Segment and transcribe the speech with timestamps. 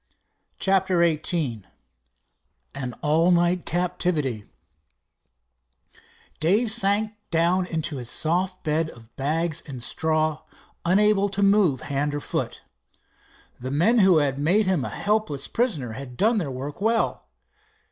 [0.57, 1.61] CHAPTER XVIII
[2.73, 4.45] AN ALL NIGHT CAPTIVITY
[6.39, 10.41] Dave sank down in his soft bed of bags and straw,
[10.85, 12.63] unable to move hand or foot.
[13.59, 17.27] The men who had made him a helpless prisoner had done their work well.